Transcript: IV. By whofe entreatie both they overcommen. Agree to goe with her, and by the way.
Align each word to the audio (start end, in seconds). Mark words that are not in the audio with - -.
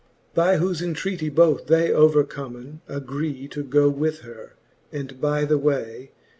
IV. 0.29 0.33
By 0.33 0.57
whofe 0.57 0.81
entreatie 0.81 1.29
both 1.29 1.67
they 1.67 1.89
overcommen. 1.89 2.79
Agree 2.87 3.47
to 3.49 3.61
goe 3.63 3.87
with 3.91 4.21
her, 4.21 4.55
and 4.91 5.21
by 5.21 5.45
the 5.45 5.59
way. 5.59 6.09